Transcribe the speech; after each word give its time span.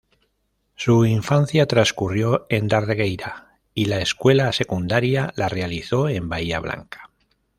Su 0.73 1.05
infancia 1.05 1.67
transcurrió 1.67 2.47
en 2.49 2.67
Darregueira 2.67 3.59
y 3.75 3.85
la 3.85 4.01
escuela 4.01 4.51
secundaria 4.51 5.31
la 5.35 5.47
realizó 5.47 6.09
en 6.09 6.27
Bahía 6.27 6.59
Blanca. 6.59 7.11